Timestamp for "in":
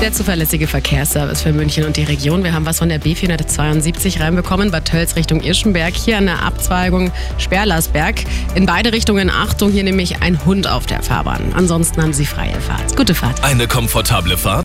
8.54-8.64